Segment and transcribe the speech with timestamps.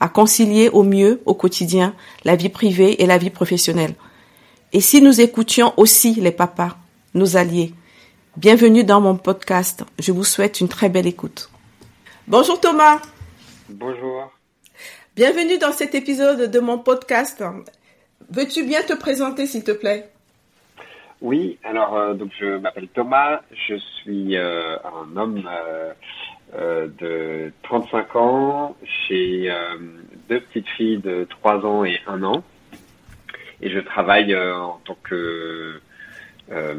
[0.00, 1.94] à concilier au mieux au quotidien
[2.24, 3.94] la vie privée et la vie professionnelle.
[4.72, 6.76] Et si nous écoutions aussi les papas,
[7.14, 7.72] nos alliés,
[8.36, 9.84] bienvenue dans mon podcast.
[9.98, 11.50] Je vous souhaite une très belle écoute.
[12.26, 13.00] Bonjour Thomas.
[13.68, 14.32] Bonjour.
[15.16, 17.44] Bienvenue dans cet épisode de mon podcast.
[18.30, 20.10] Veux-tu bien te présenter s'il te plaît?
[21.20, 25.92] Oui, alors euh, donc je m'appelle Thomas, je suis euh, un homme euh,
[26.54, 28.76] de 35 ans,
[29.08, 29.52] j'ai
[30.28, 32.44] deux petites filles de 3 ans et 1 an
[33.64, 35.80] et je travaille euh, en tant que
[36.52, 36.74] euh,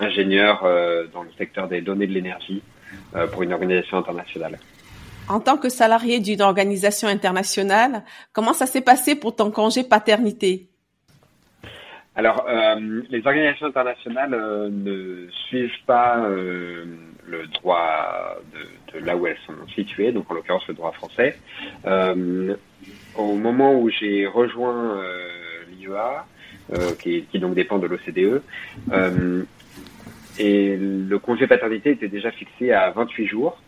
[0.00, 2.62] ingénieur euh, dans le secteur des données de l'énergie
[3.32, 4.58] pour une organisation internationale.
[5.28, 10.68] En tant que salarié d'une organisation internationale, comment ça s'est passé pour ton congé paternité?
[12.14, 12.46] Alors,
[13.10, 16.24] les organisations internationales ne suivent pas
[17.28, 21.36] le droit de, de, là où elles sont situées, donc en l'occurrence le droit français.
[21.84, 25.02] au moment où j'ai rejoint
[26.72, 28.42] euh, qui, qui, donc dépend de l'OCDE.
[28.92, 29.44] Euh,
[30.36, 33.62] et le congé paternité était déjà fixé à 28 jours,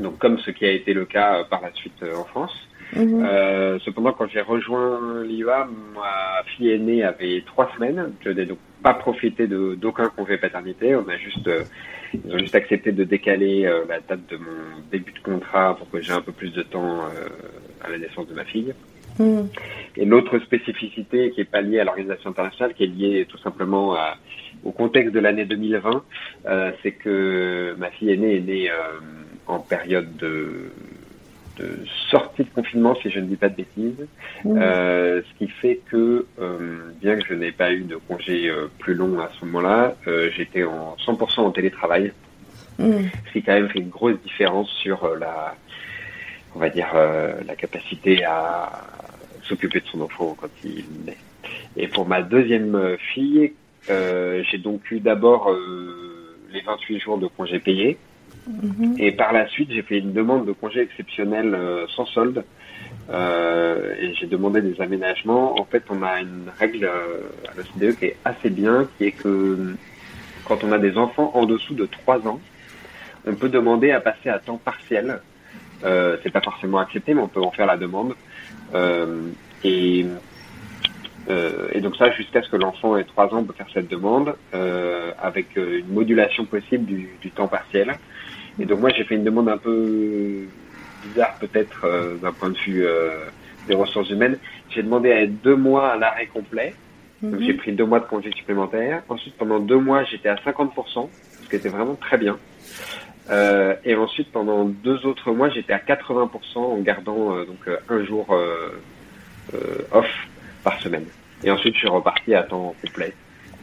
[0.00, 2.68] donc comme ce qui a été le cas euh, par la suite en France.
[2.96, 3.24] Mhm.
[3.24, 8.12] Euh, cependant, quand j'ai rejoint l'IUA, ma fille aînée avait trois semaines.
[8.24, 10.96] Je n'ai donc pas profité d'aucun congé paternité.
[10.96, 11.48] On a juste,
[12.24, 16.00] ils ont juste accepté de décaler la date de mon début de contrat pour que
[16.00, 17.00] j'ai un peu plus de temps
[17.82, 18.72] à la naissance de ma fille.
[19.18, 19.42] Mm.
[19.96, 23.94] Et l'autre spécificité qui est pas liée à l'organisation internationale, qui est liée tout simplement
[23.94, 24.16] à,
[24.64, 26.04] au contexte de l'année 2020,
[26.46, 28.74] euh, c'est que ma fille aînée est née euh,
[29.46, 30.70] en période de,
[31.58, 31.78] de,
[32.10, 34.06] sortie de confinement, si je ne dis pas de bêtises,
[34.44, 34.58] mm.
[34.58, 38.68] euh, ce qui fait que euh, bien que je n'ai pas eu de congé euh,
[38.78, 39.96] plus long à ce moment-là,
[40.36, 42.12] j'étais en 100% en télétravail,
[42.78, 42.92] mm.
[43.26, 45.54] ce qui quand même fait une grosse différence sur la
[46.54, 48.82] on va dire la capacité à,
[49.42, 51.18] s'occuper de son enfant quand il naît.
[51.76, 53.52] Et pour ma deuxième fille,
[53.90, 57.98] euh, j'ai donc eu d'abord euh, les 28 jours de congé payé.
[58.46, 58.96] Mhm.
[58.98, 62.44] Et par la suite, j'ai fait une demande de congé exceptionnel euh, sans solde.
[63.10, 65.60] Euh, et j'ai demandé des aménagements.
[65.60, 69.12] En fait, on a une règle euh, à l'OCDE qui est assez bien, qui est
[69.12, 69.76] que
[70.44, 72.40] quand on a des enfants en dessous de 3 ans,
[73.26, 75.20] on peut demander à passer à temps partiel.
[75.84, 78.14] Euh, c'est pas forcément accepté, mais on peut en faire la demande.
[78.74, 79.30] Euh,
[79.64, 80.06] et,
[81.28, 83.88] euh, et donc ça, jusqu'à ce que l'enfant ait 3 ans, on peut faire cette
[83.88, 87.98] demande euh, avec une modulation possible du, du, temps partiel.
[88.60, 90.46] Et donc moi, j'ai fait une demande un peu
[91.04, 91.86] bizarre peut-être
[92.22, 92.84] d'un point de vue
[93.68, 94.38] des ressources humaines.
[94.70, 96.74] J'ai demandé à être deux mois à l'arrêt complet.
[97.22, 97.58] Donc j'ai mhm.
[97.58, 99.02] pris deux mois de congé supplémentaire.
[99.08, 101.08] Ensuite, pendant deux mois, j'étais à 50%,
[101.42, 102.38] ce qui était vraiment très bien.
[103.30, 107.78] Euh, et ensuite, pendant deux autres mois, j'étais à 80% en gardant euh, donc euh,
[107.88, 108.26] un jour
[109.92, 110.28] off
[110.62, 111.06] par semaine.
[111.44, 113.14] Et ensuite, je suis reparti à temps complet.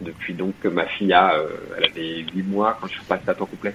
[0.01, 1.35] Depuis donc que ma fille a,
[1.77, 3.73] elle avait 8 mois quand je suis reparti à temps complet.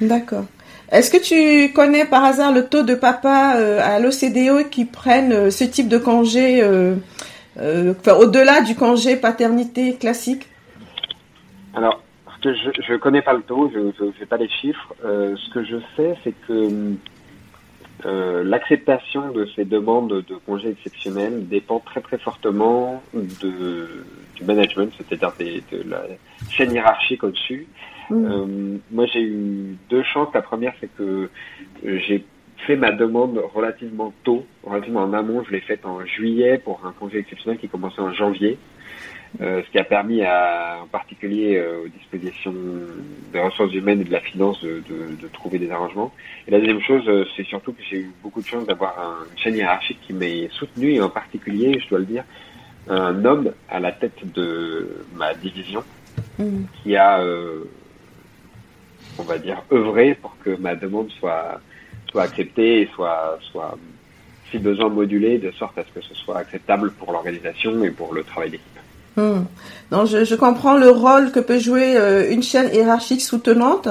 [0.00, 0.44] D'accord.
[0.90, 5.64] Est-ce que tu connais par hasard le taux de papa à l'OCDE qui prennent ce
[5.64, 6.62] type de congé
[7.58, 10.46] au-delà du congé paternité classique?
[11.74, 12.02] Alors,
[12.44, 14.94] je ne connais pas le taux, je ne sais pas les chiffres.
[15.04, 16.94] Euh, ce que je sais, c'est que
[18.06, 25.32] euh, l'acceptation de ces demandes de congés exceptionnels dépend très très fortement du management, c'est-à-dire
[25.38, 26.02] de la
[26.50, 27.66] chaîne hiérarchique au-dessus.
[28.10, 28.24] Mmh.
[28.24, 30.28] Euh, moi, j'ai eu deux chances.
[30.34, 31.30] La première, c'est que
[31.82, 32.24] j'ai
[32.66, 35.44] fait ma demande relativement tôt, relativement en amont.
[35.44, 38.58] Je l'ai faite en juillet pour un congé exceptionnel qui commençait en janvier.
[39.42, 42.54] Euh, ce qui a permis à, en particulier euh, aux dispositions
[43.30, 46.12] des ressources humaines et de la finance de, de, de trouver des arrangements.
[46.46, 49.30] Et la deuxième chose, euh, c'est surtout que j'ai eu beaucoup de chance d'avoir un,
[49.30, 52.24] une chaîne hiérarchique qui m'a soutenu et en particulier, je dois le dire,
[52.88, 55.84] un homme à la tête de ma division
[56.38, 56.62] mmh.
[56.82, 57.22] qui a,
[59.18, 61.60] on va dire, œuvré pour que ma demande soit
[62.10, 63.76] soit acceptée et soit soit
[64.50, 68.14] si besoin modulée de sorte à ce que ce soit acceptable pour l'organisation et pour
[68.14, 68.78] le travail d'équipe.
[69.90, 73.88] Donc je, comprends le rôle que peut jouer euh, une chaîne hiérarchique soutenante.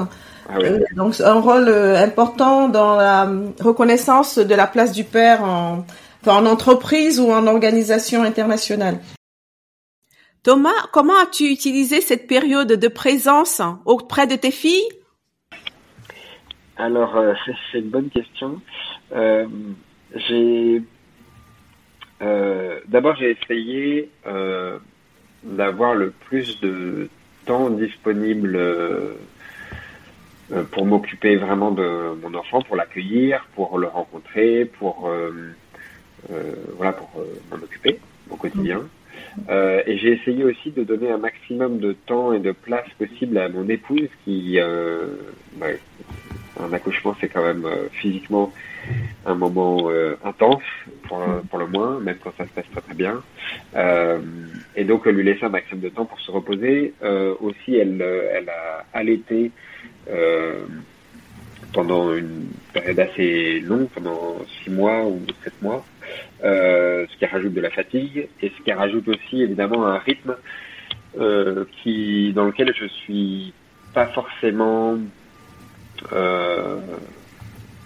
[0.49, 5.43] Ah euh, donc un rôle euh, important dans la reconnaissance de la place du père
[5.43, 5.85] en,
[6.25, 8.99] en entreprise ou en organisation internationale.
[10.43, 14.87] Thomas, comment as-tu utilisé cette période de présence auprès de tes filles?
[16.77, 17.33] Alors, euh,
[17.71, 18.61] c'est une bonne question.
[19.13, 19.47] Euh,
[20.15, 20.81] j'ai
[22.21, 24.09] euh, d'abord j'ai essayé
[25.43, 27.09] d'avoir le plus de
[27.45, 28.59] temps disponible
[30.71, 35.09] pour m'occuper vraiment de mon enfant, pour l'accueillir, pour le rencontrer, pour
[36.75, 37.09] voilà, pour
[37.51, 37.99] m'en occuper
[38.29, 38.89] au quotidien.
[39.49, 43.37] Euh, et j'ai essayé aussi de donner un maximum de temps et de place possible
[43.37, 45.07] à mon épouse qui, euh,
[46.59, 48.51] un accouchement c'est quand même euh, physiquement
[49.25, 49.89] un moment
[50.23, 50.63] intense
[51.03, 51.19] pour,
[51.59, 53.21] le moins, même quand ça se passe très très bien.
[54.77, 56.93] Et donc lui laisser un maximum de temps pour se reposer.
[57.41, 59.51] aussi, elle, elle a allaité
[61.73, 65.85] pendant une période assez longue, pendant six mois ou sept mois.
[66.43, 70.35] Euh, ce qui rajoute de la fatigue et ce qui rajoute aussi évidemment un rythme
[71.19, 73.53] euh, qui dans lequel je suis
[73.95, 74.99] pas forcément
[76.13, 76.79] euh,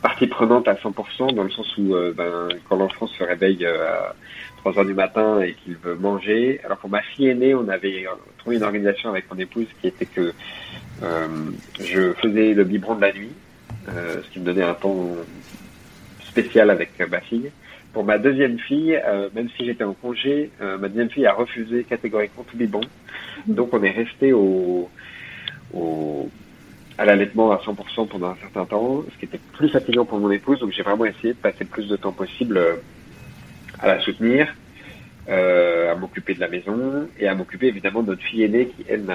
[0.02, 4.16] partie prenante à 100% dans le sens où ben, quand l'enfant se réveille à
[4.58, 6.60] 3 heures du matin et qu'il veut manger.
[6.66, 8.06] Alors pour ma fille aînée, on avait
[8.40, 10.34] trouvé une organisation avec mon épouse qui était que
[11.80, 13.32] je faisais le biberon de la nuit,
[13.88, 15.08] ce qui me donnait un temps
[16.26, 17.52] spécial avec ma fille.
[17.94, 21.34] Pour ma deuxième fille, euh, même si j'étais en congé, euh, ma deuxième fille a
[21.34, 22.82] refusé catégoriquement tous les bons.
[23.48, 24.90] Donc on est resté au,
[25.74, 26.30] au
[26.98, 30.32] à l'allaitement à 100% pendant un certain temps, ce qui était plus fatigant pour mon
[30.32, 30.60] épouse.
[30.60, 32.76] Donc j'ai vraiment essayé de passer le plus de temps possible euh,
[33.80, 34.54] à la soutenir,
[35.28, 39.06] à m'occuper de la maison et à m'occuper évidemment de notre fille aînée qui elle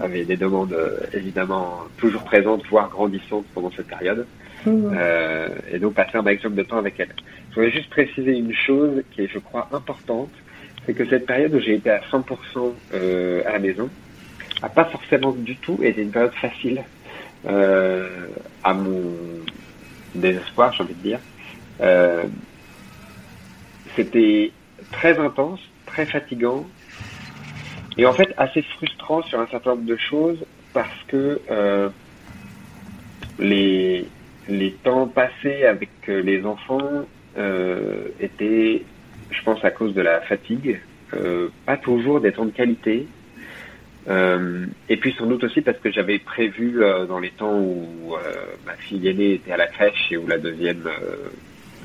[0.00, 0.74] avait des demandes
[1.12, 4.26] évidemment toujours présentes, voire grandissantes pendant cette période.
[4.64, 4.94] Mmh.
[4.96, 7.12] Euh, et donc passer un maximum de temps avec elle.
[7.50, 10.30] Je voudrais juste préciser une chose qui est, je crois, importante,
[10.86, 13.90] c'est que cette période où j'ai été à 100% euh, à la maison
[14.62, 16.82] n'a pas forcément du tout été une période facile
[17.46, 18.28] euh,
[18.62, 19.12] à mon
[20.14, 21.18] désespoir, j'ai envie de dire.
[23.96, 24.52] C'était
[24.92, 26.66] très intense, très fatigant,
[27.98, 30.38] et en fait assez frustrant sur un certain nombre de choses
[30.72, 31.40] parce que
[33.38, 34.06] les
[34.48, 37.06] les temps passés avec euh, les enfants
[37.38, 38.82] euh, étaient,
[39.30, 40.80] je pense, à cause de la fatigue,
[41.14, 43.06] euh, pas toujours des temps de qualité.
[44.08, 48.14] Euh, et puis sans doute aussi parce que j'avais prévu euh, dans les temps où
[48.14, 48.18] euh,
[48.66, 50.82] ma fille aînée était à la crèche et où la deuxième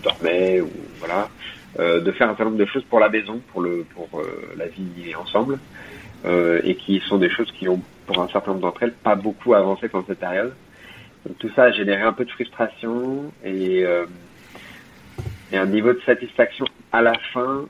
[0.04, 1.30] dormait, ou voilà,
[1.78, 4.22] de faire un certain nombre de choses pour la maison, pour le pour
[4.58, 5.60] la vie ensemble,
[6.64, 9.54] et qui sont des choses qui ont pour un certain nombre d'entre elles pas beaucoup
[9.54, 10.54] avancé dans cette période
[11.40, 14.06] tout ça a généré un peu de frustration et, euh,
[15.52, 17.66] et un niveau de satisfaction à la fin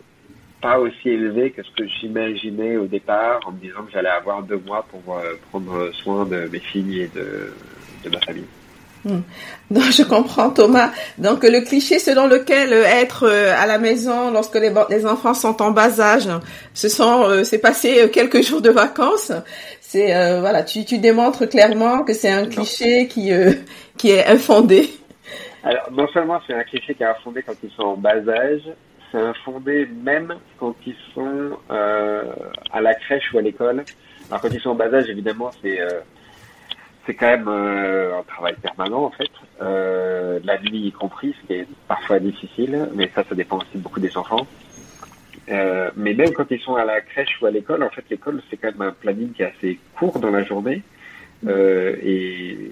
[0.61, 4.41] pas aussi élevé que ce que j'imaginais au départ en me disant que j'allais avoir
[4.41, 7.53] deux mois pour euh, prendre soin de mes filles et de,
[8.03, 8.47] de ma famille.
[9.05, 9.21] Hmm.
[9.69, 10.91] Non, je comprends Thomas.
[11.19, 15.61] Donc le cliché selon lequel euh, être à la maison lorsque les, les enfants sont
[15.61, 16.27] en bas âge,
[16.73, 19.31] ce sont c'est passer quelques jours de vacances,
[19.89, 23.53] c'est euh, voilà, tu, tu démontres clairement que c'est un cliché qui euh,
[23.97, 24.89] qui est infondé.
[25.63, 28.63] Alors non seulement c'est un cliché qui est infondé quand ils sont en bas âge,
[29.09, 32.23] c'est infondé même quand ils sont euh,
[32.73, 33.85] à la crèche ou à l'école.
[34.29, 35.79] Alors quand ils sont en bas âge, évidemment, c'est
[37.05, 41.67] c'est quand même un travail permanent en fait, la nuit y compris, ce qui est
[41.87, 44.45] parfois difficile, mais ça, ça dépend aussi beaucoup des enfants.
[45.49, 48.41] Euh, mais même quand ils sont à la crèche ou à l'école, en fait, l'école,
[48.49, 50.81] c'est quand même un planning qui est assez court dans la journée.
[51.47, 52.71] Euh, et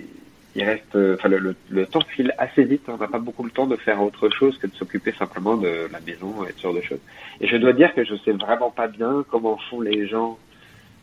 [0.56, 2.84] il reste, enfin, le, le, temps file assez vite.
[2.88, 5.88] On n'a pas beaucoup le temps de faire autre chose que de s'occuper simplement de
[5.92, 7.00] la maison et ce genre de choses.
[7.42, 10.38] Et je dois dire que je sais vraiment pas bien comment font les gens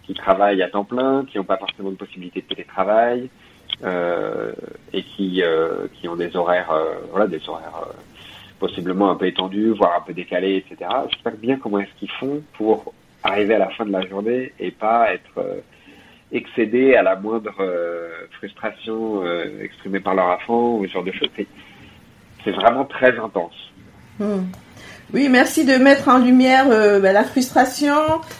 [0.02, 3.28] qui travaillent à temps plein, qui n'ont pas forcément de possibilité de télétravail,
[3.84, 4.52] euh,
[4.92, 7.88] et qui, euh, qui ont des horaires, euh, voilà, des horaires
[8.62, 10.88] possiblement un peu étendu, voire un peu décalé, etc.
[11.10, 14.06] Je sais pas bien comment est-ce qu'ils font pour arriver à la fin de la
[14.06, 15.60] journée et pas être euh,
[16.30, 21.10] excédé à la moindre euh, frustration euh, exprimée par leur enfant ou ce genre de
[21.10, 21.28] choses.
[22.44, 23.58] C'est vraiment très intense.
[24.20, 24.44] Hmm.
[25.12, 27.96] Oui, merci de mettre en lumière ben, la frustration,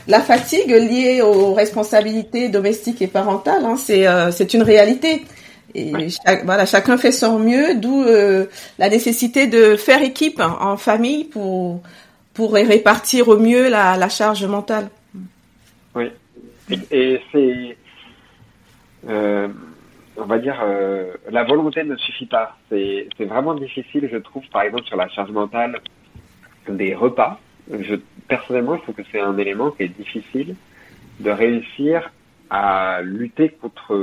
[0.06, 3.64] la fatigue liée aux responsabilités domestiques et parentales.
[3.66, 3.76] Hein.
[3.76, 5.22] C'est une réalité.
[5.74, 5.92] Et
[6.44, 8.46] voilà, chacun fait son mieux, d'où euh,
[8.78, 11.82] la nécessité de faire équipe en famille pour
[12.34, 14.88] pour répartir au mieux la, la charge mentale.
[15.94, 16.10] Oui,
[16.90, 17.76] et c'est,
[19.08, 19.48] euh,
[20.16, 22.56] on va dire, euh, la volonté ne suffit pas.
[22.70, 25.80] C'est vraiment difficile, je trouve, par exemple sur la charge mentale,
[26.68, 27.38] des repas,
[27.70, 27.96] je,
[28.28, 30.54] personnellement, je trouve que c'est un élément qui est difficile
[31.20, 32.10] de réussir
[32.48, 33.94] à lutter contre,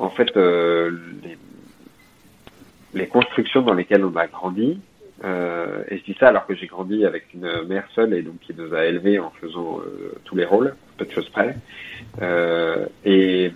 [0.00, 1.36] en fait, les,
[2.94, 4.80] les, constructions dans lesquelles on a grandi.
[5.22, 8.38] Euh, et je dis ça alors que j'ai grandi avec une mère seule et donc
[8.40, 9.80] qui nous a élevés en faisant
[10.24, 11.56] tous les rôles, peu de choses près.
[13.04, 13.52] et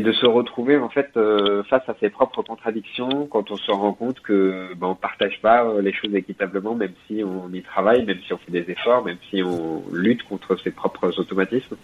[0.00, 3.92] de se retrouver en fait euh, face à ses propres contradictions quand on se rend
[3.92, 8.04] compte que ben, on partage pas euh, les choses équitablement même si on y travaille
[8.04, 11.76] même si on fait des efforts même si on lutte contre ses propres automatismes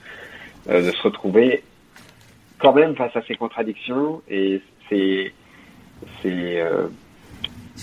[0.69, 1.65] euh, de se retrouver
[2.59, 5.33] quand même face à ces contradictions et c'est
[6.23, 6.63] c'est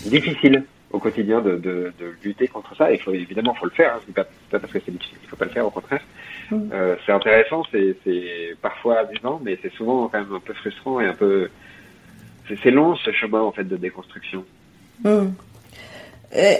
[0.10, 0.63] difficile
[0.94, 2.92] au quotidien de, de, de, lutter contre ça.
[2.92, 3.96] Et faut, évidemment, faut le faire.
[3.96, 4.00] Hein.
[4.06, 6.01] C'est pas, pas, parce que c'est difficile qu'il faut pas le faire, au contraire.
[6.51, 6.70] Mm.
[6.72, 11.08] Euh, c'est intéressant, c'est parfois amusant, mais c'est souvent quand même un peu frustrant et
[11.08, 11.50] un peu.
[12.63, 14.46] C'est long ce chemin en fait de déconstruction.
[15.03, 15.30] Mm.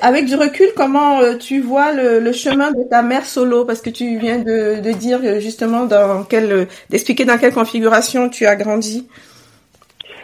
[0.02, 3.66] Avec du recul, comment euh, tu vois le, le, chemin de ta mère solo?
[3.66, 8.30] Parce que tu viens de, de dire euh, justement dans quelle, d'expliquer dans quelle configuration
[8.30, 9.08] tu as grandi.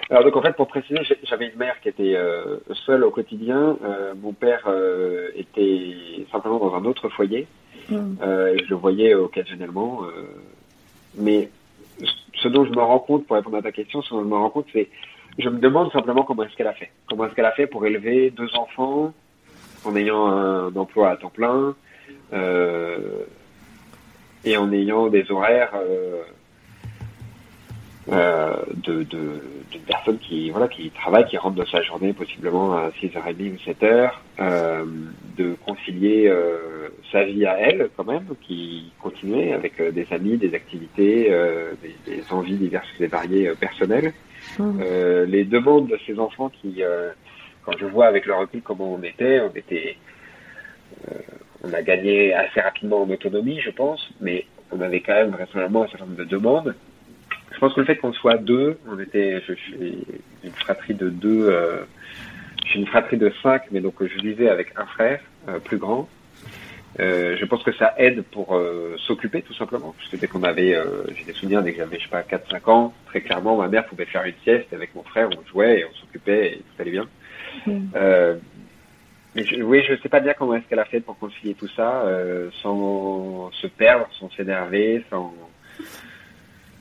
[0.09, 3.77] Alors donc en fait pour préciser, j'avais une mère qui était euh, seule au quotidien.
[3.83, 5.95] Euh, mon père euh, était
[6.31, 7.47] simplement dans un autre foyer.
[7.89, 8.17] Mm.
[8.53, 10.01] et je le voyais occasionnellement.
[11.15, 11.49] mais
[12.35, 14.35] ce dont je me rends compte, pour répondre à ta question, ce dont je me
[14.35, 14.89] rends compte, c'est
[15.39, 16.91] je me demande simplement comment est-ce qu'elle a fait.
[17.07, 19.13] Comment est-ce qu'elle a fait pour élever deux enfants
[19.85, 21.75] en ayant un emploi à temps plein
[24.45, 25.73] et en ayant des horaires
[28.11, 28.55] euh,
[28.87, 32.89] de, de, d'une personne qui voilà qui travaille, qui rentre de sa journée possiblement à
[32.89, 34.85] 6h30 ou 7h, euh,
[35.37, 40.37] de concilier euh, sa vie à elle quand même, qui continuait avec euh, des amis,
[40.37, 44.13] des activités, euh, des, des, envies diverses et variées personnelles.
[44.57, 44.81] Mmh.
[45.27, 46.81] les demandes de ces enfants qui,
[47.77, 49.97] je vois avec le recul comment on était, on était
[51.63, 55.83] on a gagné assez rapidement en autonomie, je pense, mais on avait quand même vraisemblablement
[55.83, 56.75] un certain nombre de demandes
[57.59, 59.97] je pense que le fait qu'on soit deux, on était, je suis
[60.45, 61.83] une fratrie de deux, euh,
[62.63, 65.77] je suis une fratrie de cinq, mais donc je vivais avec un frère euh, plus
[65.77, 66.07] grand.
[66.99, 69.93] Euh, je pense que ça aide pour euh, s'occuper tout simplement.
[69.97, 72.21] Parce que dès qu'on avait, euh, j'ai des souvenirs dès que j'avais, je sais pas,
[72.21, 75.79] 4-5 ans, très clairement, ma mère pouvait faire une sieste avec mon frère, on jouait
[75.79, 77.07] et on s'occupait et tout allait bien.
[77.65, 77.89] Mm.
[77.95, 78.37] Euh,
[79.35, 81.67] mais je, oui, je sais pas bien comment est-ce qu'elle a fait pour concilier tout
[81.69, 82.03] ça
[82.63, 85.33] sans se perdre, sans s'énerver, sans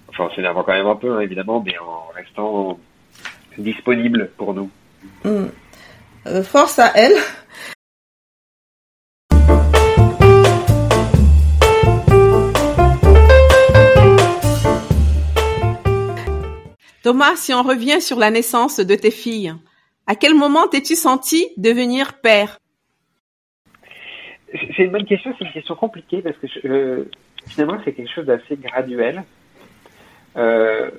[0.09, 2.79] enfin, en s'énervant quand même un peu, hein, évidemment, mais en restant
[3.59, 4.71] disponible pour nous.
[5.25, 5.49] Hmm.
[6.27, 7.17] Euh, force à elle.
[17.03, 19.55] Thomas, si on revient sur la naissance de tes filles,
[20.09, 22.59] à quel moment t'es-tu senti devenir père?
[24.51, 27.05] C'est une bonne question, c'est une question compliquée parce que euh,
[27.47, 29.23] finalement c'est quelque chose d'assez graduel.
[30.37, 30.91] Euh,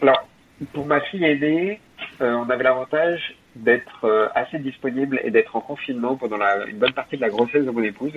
[0.00, 0.26] alors,
[0.72, 1.78] pour ma fille aînée,
[2.22, 6.94] euh, on avait l'avantage d'être assez disponible et d'être en confinement pendant la, une bonne
[6.94, 8.12] partie de la grossesse de mon épouse,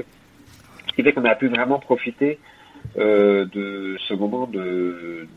[0.88, 2.40] ce qui fait qu'on a pu vraiment profiter
[2.96, 5.28] de ce moment de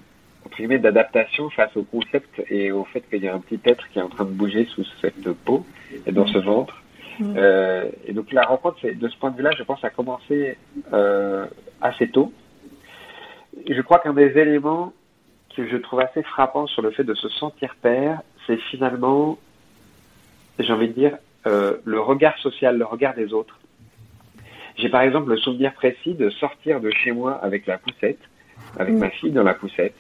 [0.79, 4.03] d'adaptation face au concept et au fait qu'il y a un petit être qui est
[4.03, 5.65] en train de bouger sous cette peau
[6.07, 6.83] et dans ce ventre.
[7.19, 7.39] Mmh.
[8.07, 10.59] et donc la rencontre, de ce point de vue-là, je pense, a commencé
[11.81, 12.33] assez tôt
[13.69, 14.93] je crois qu'un des éléments
[15.57, 19.39] que je trouve assez frappant sur le fait de se sentir père, c'est finalement,
[20.59, 23.59] j'ai envie de dire, euh, le regard social, le regard des autres.
[24.77, 28.21] J'ai par exemple le souvenir précis de sortir de chez moi avec la poussette,
[28.79, 28.99] avec mm.
[28.99, 29.97] ma fille dans la poussette,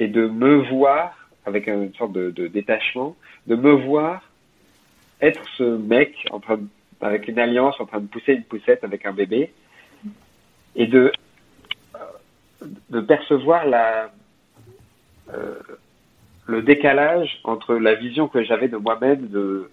[0.00, 3.14] et de me voir, avec une sorte de, détachement,
[3.46, 4.22] de me voir
[5.20, 6.66] être ce mec en train de,
[7.02, 9.52] avec une alliance en train de pousser une poussette avec un bébé,
[10.74, 11.12] et de
[12.90, 14.10] de percevoir la,
[15.32, 15.58] euh,
[16.46, 19.70] le décalage entre la vision que j'avais de moi-même, de,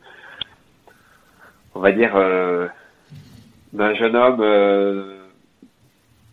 [1.75, 2.67] on va dire, euh,
[3.73, 5.17] d'un jeune homme euh,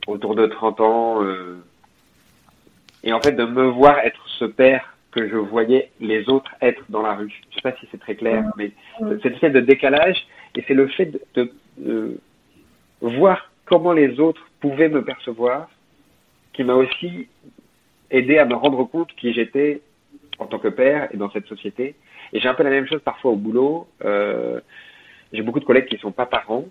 [0.06, 1.20] autour de 30 ans,
[3.04, 6.82] et en fait de me voir être ce père que je voyais les autres être
[6.88, 7.32] dans la rue.
[7.50, 10.74] Je sais pas si c'est très clair, mais c'est le fait de décalage, et c'est
[10.74, 12.18] le fait de, de
[13.00, 15.68] voir comment les autres pouvaient me percevoir
[16.52, 17.28] qui m'a aussi
[18.10, 19.82] aidé à me rendre compte qui j'étais
[20.38, 21.94] en tant que père et dans cette société.
[22.32, 23.86] Et j'ai un peu la même chose parfois au boulot.
[24.04, 24.60] Euh,
[25.32, 26.64] j'ai beaucoup de collègues qui sont pas parents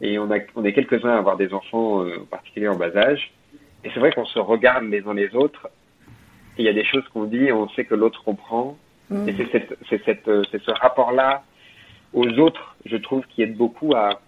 [0.00, 2.96] et on, a, on est quelques-uns à avoir des enfants, euh, en particulier en bas
[2.96, 3.32] âge.
[3.84, 5.68] Et c'est vrai qu'on se regarde les uns les autres.
[6.58, 8.76] Il y a des choses qu'on dit et on sait que l'autre comprend.
[9.08, 9.28] Mmh.
[9.28, 11.42] Et c'est cette, c'est cette, c'est ce rapport-là
[12.12, 14.20] aux autres, je trouve, qui aide beaucoup à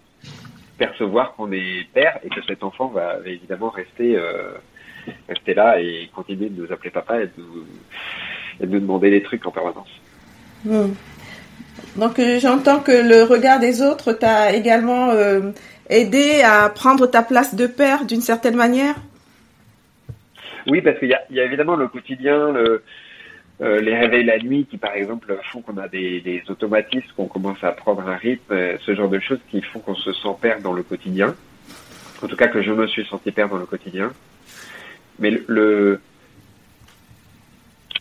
[0.78, 4.52] percevoir qu'on est père et que cet enfant va, évidemment rester, euh,
[5.28, 7.66] rester là et continuer de nous appeler papa et de nous,
[8.60, 9.88] et de nous demander des trucs en permanence.
[10.64, 10.92] Hmm.
[11.96, 15.50] Donc euh, j'entends que le regard des autres t'a également euh,
[15.88, 18.94] aidé à prendre ta place de père d'une certaine manière?
[20.66, 24.94] Oui, parce qu'il y a, évidemment le quotidien, euh, les réveils la nuit qui, par
[24.94, 29.08] exemple, font qu'on a des, automatismes, qu'on commence à prendre un rythme, euh, ce genre
[29.08, 31.34] de choses qui font qu'on se sent père dans le quotidien.
[32.22, 34.12] En tout cas, que je me suis senti père dans le quotidien.
[35.18, 36.00] Mais le, le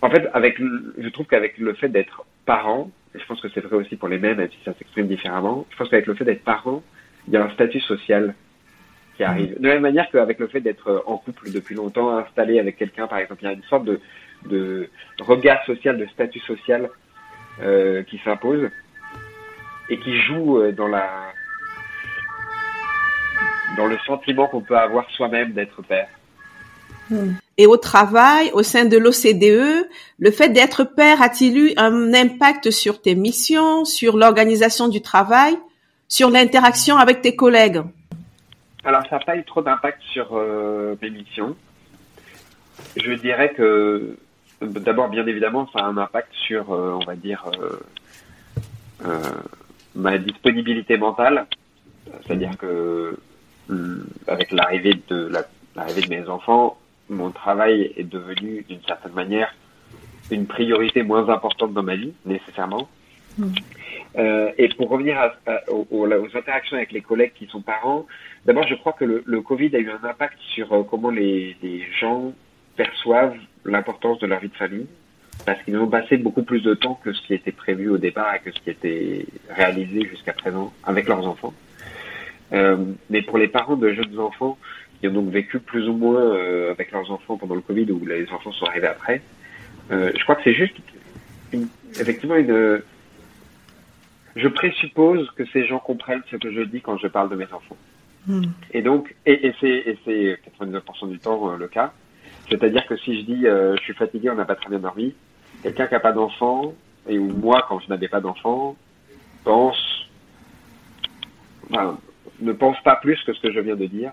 [0.01, 3.62] en fait, avec, je trouve qu'avec le fait d'être parent, et je pense que c'est
[3.62, 6.25] vrai aussi pour les mêmes, même si ça s'exprime différemment, je pense qu'avec le fait
[6.25, 6.82] d'être parent,
[7.27, 8.34] il y a un statut social
[9.22, 9.60] qui arrive.
[9.60, 13.06] De la même manière qu'avec le fait d'être en couple depuis longtemps, installé avec quelqu'un,
[13.06, 14.00] par exemple, il y a une sorte de,
[14.50, 16.90] de regard social, de statut social
[17.62, 18.70] euh, qui s'impose
[19.90, 21.08] et qui joue euh, dans la
[23.78, 26.10] dans le sentiment qu'on peut avoir soi-même d'être père.
[27.58, 29.88] Et au travail, au sein de l'OCDE,
[30.18, 35.58] le fait d'être père a-t-il eu un impact sur tes missions, sur l'organisation du travail,
[36.08, 37.82] sur l'interaction avec tes collègues?
[38.84, 41.56] Alors, ça n'a pas eu trop d'impact sur euh, mes missions.
[42.98, 44.18] Je dirais que
[44.62, 47.44] D'abord, bien évidemment, ça a un impact sur, euh, on va dire,
[49.04, 49.20] euh,
[49.96, 51.48] ma disponibilité mentale.
[52.26, 53.18] C'est-à-dire que
[54.28, 55.32] avec l'arrivée de
[55.76, 56.78] l'arrivée de mes enfants,
[57.10, 59.54] mon travail est devenu d'une certaine manière
[60.30, 62.88] une priorité moins importante dans ma vie, nécessairement.
[63.38, 63.48] Mm.
[64.18, 65.18] Euh, et pour revenir
[65.70, 68.06] aux, interactions avec les collègues qui sont parents,
[68.46, 71.56] d'abord, je crois que le, Covid a eu un impact sur comment les,
[72.00, 72.34] gens
[72.75, 74.88] perçoivent l'importance de leur vie de famille
[75.46, 78.36] parce qu'ils ont passé beaucoup plus de temps que ce qui était prévu au départ
[78.36, 81.53] et que ce qui était réalisé jusqu'à présent avec leurs enfants.
[82.53, 82.77] Euh,
[83.09, 84.57] mais pour les parents de jeunes enfants
[85.00, 88.05] qui ont donc vécu plus ou moins euh, avec leurs enfants pendant le Covid ou
[88.05, 89.22] les enfants sont arrivés après,
[89.92, 90.75] euh, je crois que c'est juste
[91.53, 91.68] une,
[92.00, 92.81] effectivement une.
[94.35, 97.46] Je présuppose que ces gens comprennent ce que je dis quand je parle de mes
[97.46, 97.77] enfants.
[98.27, 98.44] Hmm.
[98.72, 101.91] Et donc, et, et c'est 99% du temps euh, le cas.
[102.50, 105.15] C'est-à-dire que si je dis euh, je suis fatigué, on n'a pas très bien dormi,
[105.63, 106.74] quelqu'un qui n'a pas d'enfant,
[107.07, 108.75] et ou moi quand je n'avais pas d'enfant,
[109.44, 110.09] pense,
[111.70, 111.98] enfin,
[112.39, 114.11] ne pense pas plus que ce que je viens de dire.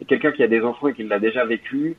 [0.00, 1.96] Et quelqu'un qui a des enfants et qui l'a déjà vécu,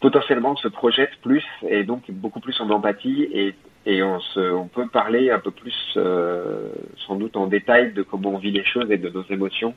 [0.00, 3.54] potentiellement se projette plus et donc beaucoup plus en empathie et,
[3.86, 6.70] et on, se, on peut parler un peu plus euh,
[7.06, 9.74] sans doute en détail de comment on vit les choses et de nos émotions.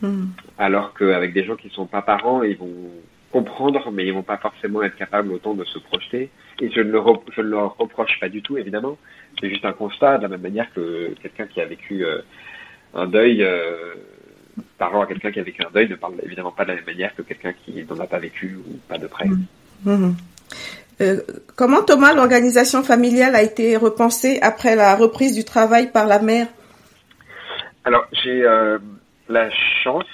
[0.00, 0.28] Hmm.
[0.58, 2.90] Alors qu'avec des gens qui sont pas parents, ils vont
[3.30, 6.30] comprendre, mais ils vont pas forcément être capables autant de se projeter.
[6.60, 7.00] Et je ne, le
[7.36, 8.96] je ne leur reproche pas du tout, évidemment.
[9.38, 12.22] C'est juste un constat, de la même manière que quelqu'un qui a vécu euh,
[12.94, 13.94] un deuil, euh,
[14.78, 16.86] parlant à quelqu'un qui a vécu un deuil, ne parle évidemment pas de la même
[16.86, 19.26] manière que quelqu'un qui n'en a pas vécu ou pas de près.
[19.26, 19.46] Mmh.
[19.84, 20.14] Mmh.
[21.00, 21.20] Euh,
[21.56, 26.46] comment Thomas, l'organisation familiale a été repensée après la reprise du travail par la mère?
[27.84, 28.78] Alors j'ai euh,
[29.28, 29.50] la
[29.82, 30.04] chance,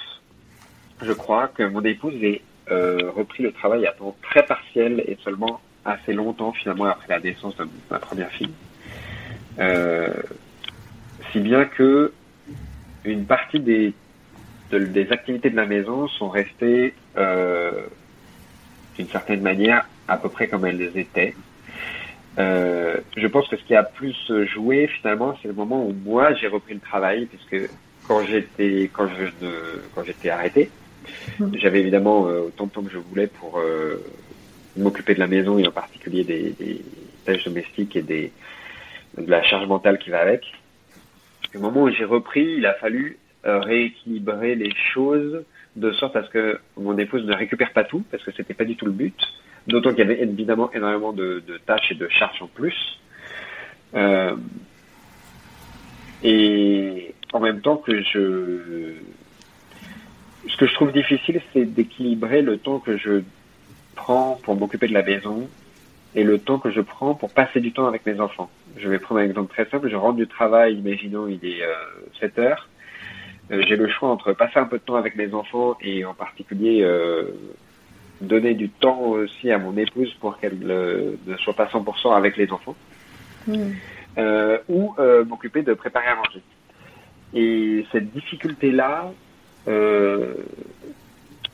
[1.03, 5.18] je crois, que mon épouse est euh, repris le travail à temps très partiel et
[5.25, 8.53] seulement assez longtemps finalement après la naissance de ma première fille.
[11.33, 12.12] Si bien que
[13.05, 13.92] une partie des,
[14.70, 16.94] des activités de la maison sont restées
[18.96, 21.34] d'une certaine manière à peu près comme elles étaient.
[22.38, 24.16] Euh, je pense que ce qui a plus
[24.54, 27.70] joué finalement, c'est le moment où moi j'ai repris le travail, puisque
[28.06, 29.46] quand j'étais quand je
[29.94, 30.70] quand j'étais arrêté,
[31.54, 34.04] j'avais évidemment euh, autant de temps que je voulais pour euh,
[34.76, 36.82] m'occuper de la maison et en particulier des, des
[37.24, 38.32] tâches domestiques et des,
[39.16, 40.44] de la charge mentale qui va avec.
[41.54, 45.44] Au moment où j'ai repris, il a fallu euh, rééquilibrer les choses
[45.76, 48.64] de sorte à ce que mon épouse ne récupère pas tout, parce que c'était pas
[48.64, 49.18] du tout le but.
[49.66, 53.00] D'autant qu'il y avait évidemment énormément de, tâches et de charges en plus.
[53.94, 54.37] Euh,
[56.22, 58.94] et en même temps que je
[60.48, 63.22] ce que je trouve difficile, c'est d'équilibrer le temps que je
[63.96, 65.48] prends pour m'occuper de la maison
[66.14, 68.48] et le temps que je prends pour passer du temps avec mes enfants.
[68.76, 69.88] Je vais prendre un exemple très simple.
[69.90, 71.62] Je rentre du travail, imaginons il est
[72.20, 72.68] 7 euh, heures.
[73.50, 76.14] Euh, j'ai le choix entre passer un peu de temps avec mes enfants et en
[76.14, 76.85] particulier
[78.20, 82.50] donner du temps aussi à mon épouse pour qu'elle ne soit pas 100% avec les
[82.52, 82.76] enfants.
[83.46, 83.70] Mmh.
[84.68, 84.94] ou
[85.29, 86.42] m'occuper de préparer à manger.
[87.35, 89.12] Et cette difficulté-là,
[89.68, 90.35] euh,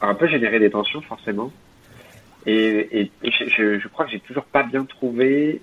[0.01, 1.53] un peu généré des tensions forcément.
[2.45, 5.63] Et, je, je, crois que j'ai toujours pas bien trouvé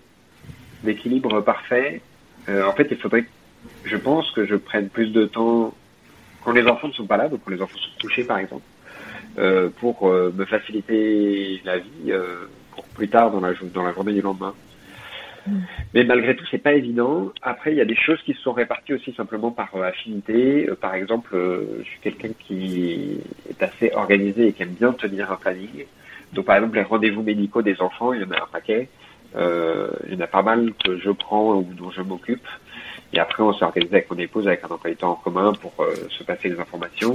[0.83, 2.01] l'équilibre parfait.
[2.47, 3.25] Euh, en fait, il faudrait
[3.83, 5.73] je pense que je prenne plus de temps
[6.43, 8.63] quand les enfants ne sont pas là, donc quand les enfants sont couchés par exemple,
[9.37, 13.93] euh, pour euh, me faciliter la vie euh, pour plus tard dans la, dans la
[13.93, 14.53] journée du lendemain.
[15.47, 15.59] Mm.
[15.93, 17.31] Mais malgré tout, c'est pas évident.
[17.41, 20.67] Après, il y a des choses qui se sont réparties aussi simplement par affinité.
[20.81, 21.37] par exemple,
[21.79, 25.85] je suis quelqu'un qui est assez organisé et qui aime bien tenir un planning.
[26.33, 28.89] Donc, par exemple, les rendez-vous médicaux des enfants, il y en a un paquet.
[29.35, 32.47] il y en a pas mal que je prends ou dont je m'occupe.
[33.13, 35.53] Et après, on s'est organisé avec mon épouse, avec un emploi du temps en commun
[35.53, 37.13] pour euh, se passer les informations.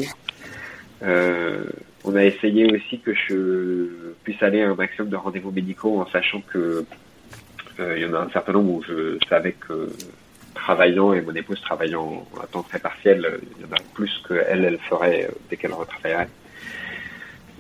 [1.03, 1.65] Euh,
[2.05, 6.07] on a essayé aussi que je puisse aller à un maximum de rendez-vous médicaux en
[6.07, 6.85] sachant que
[7.81, 9.91] euh, il y en a un certain nombre où je savais que
[10.55, 14.65] travaillant et mon épouse travaillant à temps très partiel, il y en a plus qu'elle,
[14.65, 16.29] elle ferait dès qu'elle retravaillerait.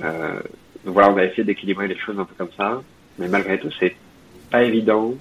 [0.02, 0.40] Euh,
[0.84, 2.82] donc voilà, on a essayé d'équilibrer les choses un peu comme ça,
[3.18, 3.96] mais malgré tout, c'est
[4.50, 5.14] pas évident.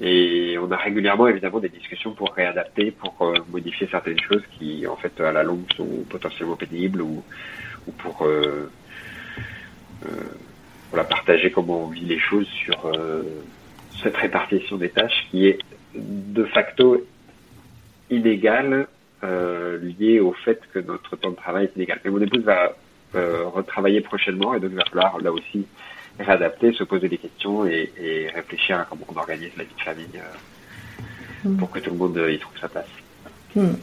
[0.00, 4.86] Et on a régulièrement évidemment des discussions pour réadapter, pour euh, modifier certaines choses qui
[4.86, 7.22] en fait à la longue sont potentiellement pénibles ou,
[7.86, 8.70] ou pour euh,
[10.04, 10.08] euh,
[10.90, 13.22] voilà, partager comment on vit les choses sur euh,
[14.02, 15.58] cette répartition des tâches qui est
[15.94, 17.04] de facto
[18.10, 18.86] inégale
[19.24, 22.00] euh, liée au fait que notre temps de travail est inégal.
[22.04, 22.72] Mais mon épouse va
[23.14, 25.64] retravailler prochainement et donc il va falloir là aussi
[26.18, 30.06] réadapter, se poser des questions et, réfléchir à comment on organise la vie de famille
[30.16, 31.56] euh, mm.
[31.58, 32.86] pour que tout le monde euh, y trouve sa place.
[33.54, 33.74] Mm.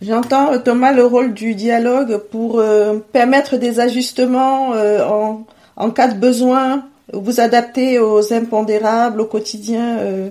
[0.00, 6.18] J'entends, Thomas, le rôle du dialogue pour euh, permettre des ajustements en, en, cas de
[6.18, 10.30] besoin, vous adapter aux impondérables, au quotidien.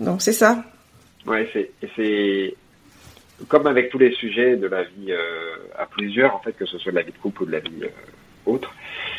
[0.00, 0.64] donc, c'est ça?
[1.26, 1.48] Oui,
[1.96, 2.54] c'est
[3.48, 5.14] comme avec tous les sujets de la vie
[5.78, 7.60] à plusieurs, en fait, que ce soit de la vie de couple ou de la
[7.60, 7.84] vie
[8.46, 9.11] autre, euh,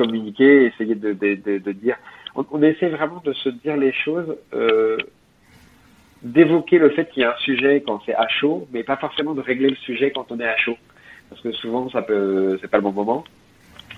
[0.00, 1.96] communiquer, essayer de, de, de, dire.
[2.34, 4.96] On, on, essaie vraiment de se dire les choses, euh,
[6.22, 9.34] d'évoquer le fait qu'il y a un sujet quand c'est à chaud, mais pas forcément
[9.34, 10.76] de régler le sujet quand on est à chaud,
[11.28, 13.24] parce que souvent ça peut, c'est pas le bon moment.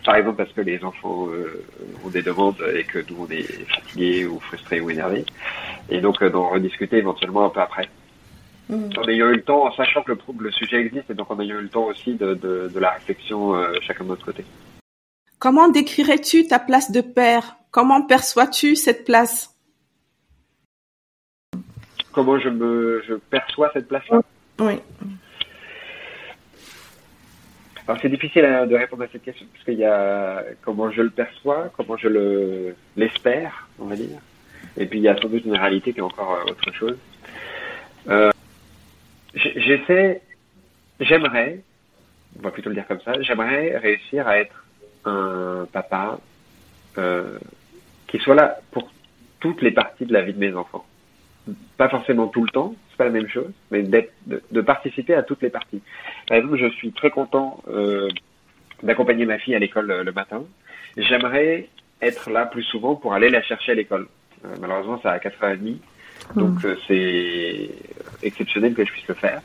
[0.05, 1.65] Par exemple parce que les enfants euh,
[2.05, 5.25] ont des demandes et que nous on est fatigué ou frustré ou énervé,
[5.91, 7.89] et donc euh, d'en rediscuter éventuellement un peu après.
[8.69, 8.91] Mm.
[8.97, 11.41] En ayant eu le temps, en sachant que le, le, sujet existe, et donc en
[11.41, 14.45] ayant eu le temps aussi de, de, de la réflexion euh, chacun de notre côté.
[15.39, 17.57] Comment décrirais-tu ta place de père?
[17.71, 19.57] Comment perçois-tu cette place?
[22.13, 24.21] Comment je me je perçois cette place-là?
[24.61, 24.75] Oui.
[27.89, 31.03] Alors c'est difficile hein, de répondre à cette question parce qu'il y a comment je
[31.03, 34.21] le perçois, comment je le l'espère, on va dire,
[34.77, 36.97] et puis il y a sans doute une réalité qui est encore euh, autre chose.
[38.09, 38.31] Euh,
[39.57, 40.23] J'essaie,
[41.01, 41.61] j'aimerais,
[42.39, 44.65] on va plutôt le dire comme ça, j'aimerais réussir à être
[45.05, 46.21] un papa
[46.99, 47.39] euh,
[48.07, 48.91] qui soit là pour
[49.41, 50.87] toutes les parties de la vie de mes enfants.
[51.77, 55.43] Pas forcément tout le temps, c'est pas la même chose, mais de, participer à toutes
[55.43, 55.83] les parties.
[56.29, 58.09] Par exemple, je suis très content euh,
[58.83, 60.45] d'accompagner ma fille à l'école le, le matin.
[60.97, 61.69] J'aimerais
[62.01, 64.07] être là plus souvent pour aller la chercher à l'école.
[64.45, 65.79] Euh, malheureusement, ça à 4h30.
[66.37, 66.77] Donc mmh.
[66.87, 67.71] c'est
[68.23, 69.43] exceptionnel que je puisse le faire.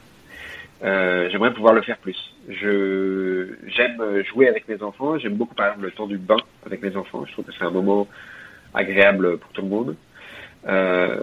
[0.84, 2.18] Euh, j'aimerais pouvoir le faire plus.
[2.48, 5.18] Je j'aime jouer avec mes enfants.
[5.18, 7.26] J'aime beaucoup par exemple le temps du bain avec mes enfants.
[7.26, 8.08] Je trouve que c'est un moment
[8.74, 9.96] agréable pour tout le monde.
[10.68, 11.22] Euh,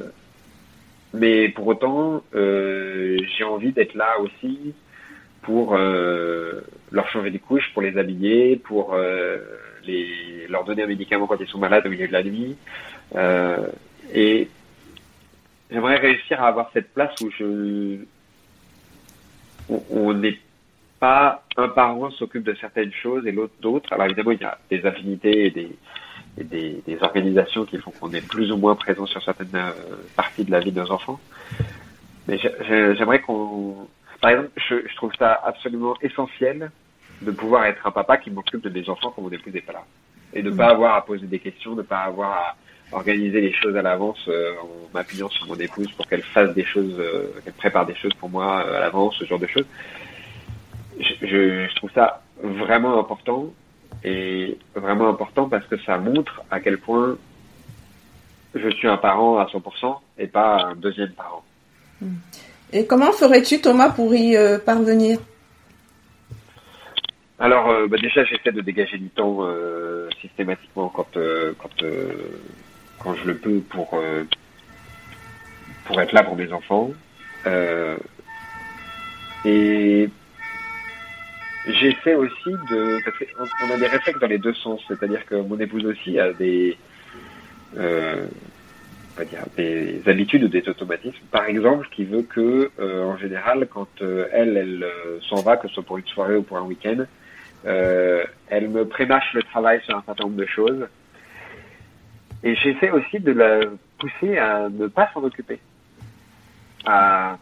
[1.15, 4.75] mais pour autant, euh, j'ai envie d'être là aussi
[5.43, 9.39] pour euh, leur changer des couches, pour les habiller, pour euh,
[9.85, 12.57] les leur donner un médicament quand ils sont malades au milieu de la nuit.
[14.13, 14.49] et
[15.71, 17.99] j'aimerais réussir à avoir cette place où je
[19.91, 20.39] on n'est
[21.01, 23.93] pas un parent s'occupe de certaines choses et l'autre d'autres.
[23.93, 25.77] Alors évidemment, il y a des affinités et des,
[26.39, 29.73] et des, des, organisations qui font qu'on est plus ou moins présent sur certaines euh,
[30.17, 31.21] parties de la vie de nos enfants.
[32.27, 33.89] Mais j'aimerais qu'on...
[34.21, 36.71] Par exemple, je, je, trouve ça absolument essentiel
[37.21, 39.75] de pouvoir être un papa qui m'occupe de mes enfants quand mon épouse n'est pas
[39.75, 39.85] là.
[40.33, 42.57] Et de ne pas avoir à poser des questions, de ne pas avoir à
[42.93, 46.65] organiser les choses à l'avance euh, en m'appuyant sur mon épouse pour qu'elle fasse des
[46.65, 49.67] choses, euh, qu'elle prépare des choses pour moi euh, à l'avance, ce genre de choses.
[51.01, 53.53] Je, je, je, trouve ça vraiment important
[54.05, 57.17] et vraiment important parce que ça montre à quel point
[58.55, 61.45] je suis un parent à 100% et pas un deuxième parent.
[62.73, 65.19] Et comment ferais-tu Thomas pour y euh, parvenir?
[67.39, 71.19] Alors, euh, bah déjà, j'essaie de dégager du temps euh, systématiquement quand,
[71.59, 71.87] quand
[73.05, 74.25] quand je le peux pour euh,
[75.85, 76.91] pour être là pour mes enfants.
[77.47, 77.97] Euh,
[79.45, 80.09] et
[81.69, 82.99] j'essaie aussi de
[83.37, 86.33] parce qu'on a des réflexes dans les deux sens, c'est-à-dire que mon épouse aussi a
[86.33, 86.77] des
[87.77, 88.27] euh,
[89.17, 91.25] on va dire, des habitudes ou des automatismes.
[91.31, 94.87] Par exemple, qui veut que, en général, quand elle, elle
[95.29, 97.05] s'en va, que ce soit pour une soirée ou pour un week-end,
[97.65, 100.89] elle me prémâche le travail sur un certain nombre de choses.
[102.45, 103.61] Et j'essaie aussi de la
[103.99, 105.59] pousser à ne pas s'en occuper.
[106.87, 107.39] À,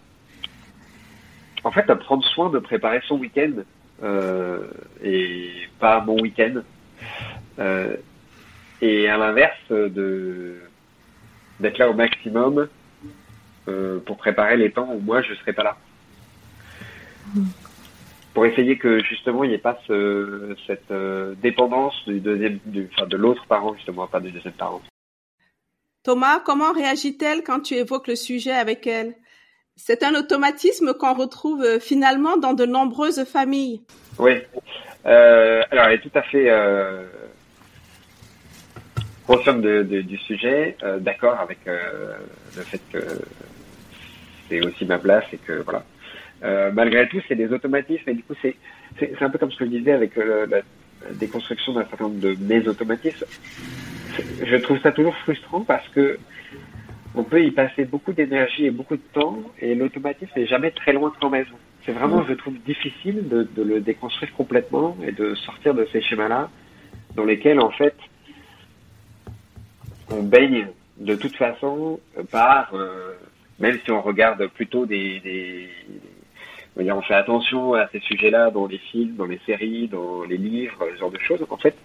[1.64, 3.52] en fait, à prendre soin de préparer son week-end
[5.02, 6.62] et pas mon week-end.
[8.80, 10.60] et à l'inverse de
[11.60, 12.68] d'être là au maximum
[13.68, 15.76] euh, pour préparer les temps où moi je serai pas là.
[18.34, 22.58] Pour essayer que justement il n'y ait pas ce, cette euh, dépendance du deuxième,
[22.92, 24.82] enfin, de l'autre parent justement, pas du deuxième parent.
[26.02, 29.14] Thomas, comment réagit-elle quand tu évoques le sujet avec elle?
[29.76, 33.82] C'est un automatisme qu'on retrouve euh, finalement dans de nombreuses familles.
[34.18, 34.32] Oui.
[35.04, 36.50] alors elle est tout à fait
[39.26, 42.14] consciente de, du sujet, euh, d'accord avec euh,
[42.56, 42.98] le fait que
[44.48, 45.84] c'est aussi ma place et que voilà.
[46.44, 48.56] Euh, malgré tout, c'est des automatismes et du coup, c'est
[49.20, 50.60] un peu comme ce que je disais avec la
[51.12, 53.26] déconstruction d'un certain nombre de mes automatismes.
[54.44, 56.18] Je trouve ça toujours frustrant parce que
[57.14, 60.92] on peut y passer beaucoup d'énergie et beaucoup de temps et l'automatisme n'est jamais très
[60.92, 61.54] loin de ton maison.
[61.84, 66.00] C'est vraiment, je trouve, difficile de, de, le déconstruire complètement et de sortir de ces
[66.00, 66.48] schémas-là
[67.16, 67.94] dans lesquels, en fait,
[70.10, 73.14] on baigne de toute façon par, euh,
[73.58, 75.68] même si on regarde plutôt des, des
[76.76, 80.86] on fait attention à ces sujets-là dans les films, dans les séries, dans les livres,
[80.94, 81.44] ce genre de choses.
[81.50, 81.76] En fait,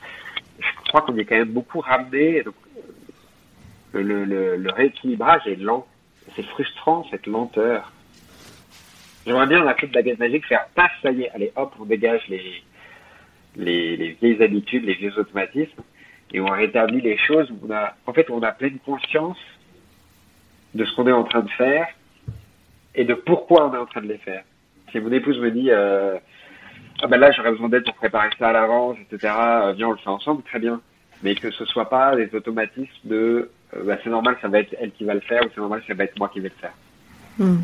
[0.88, 2.44] je crois qu'on est quand même beaucoup ramené.
[2.44, 2.56] Donc,
[3.94, 5.86] le, rééquilibrage est lent.
[6.36, 7.92] C'est frustrant cette lenteur.
[9.26, 11.84] J'aimerais bien dans la de baguette magique faire paf, ça y est, allez hop, on
[11.84, 12.64] dégage les,
[13.58, 15.84] les, les vieilles habitudes, les vieux automatismes
[16.34, 17.52] et on rétablit les choses.
[17.62, 19.38] On a, en fait, on a pleine conscience
[20.74, 21.88] de ce qu'on est en train de faire
[22.96, 24.44] et de pourquoi on est en train de les faire.
[24.92, 26.18] Si mon épouse me dit, euh,
[27.02, 29.34] ah ben là j'aurais besoin d'aide pour préparer ça à l'avance, etc.
[29.38, 30.82] Euh, viens on le fait ensemble, très bien.
[31.24, 34.76] Mais que ce soit pas des automatismes de, euh, bah, c'est normal, ça va être
[34.80, 36.62] elle qui va le faire ou c'est normal, ça va être moi qui vais le
[36.62, 36.74] faire.
[37.40, 37.58] Hmm.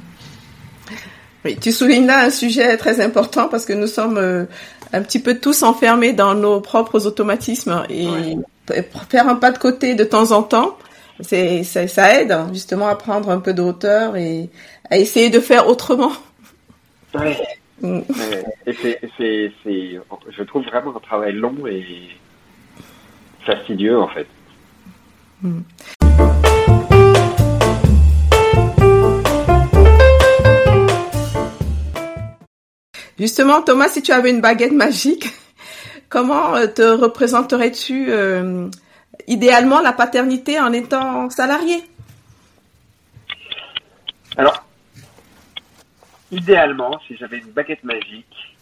[1.45, 4.45] Oui, tu soulignes là un sujet très important parce que nous sommes euh,
[4.93, 8.37] un petit peu tous enfermés dans nos propres automatismes et
[9.09, 10.77] faire un pas de côté de temps en temps,
[11.19, 14.49] c'est ça, ça, aide hein, justement à prendre un peu de hauteur et
[14.89, 16.11] à essayer de faire autrement.
[17.13, 17.37] Ouais.
[17.81, 17.99] Mm.
[18.65, 22.09] Et c'est, c'est, c'est, je trouve vraiment un travail long et
[23.45, 24.27] fastidieux en fait.
[25.41, 25.59] Mm.
[33.19, 35.27] Justement, Thomas, si tu avais une baguette magique,
[36.13, 38.69] Comment euh, te représenterais-tu euh,
[39.25, 41.83] idéalement la paternité en étant salarié?
[44.37, 44.63] Alors,
[46.33, 48.55] idéalement, si j'avais une baguette magique,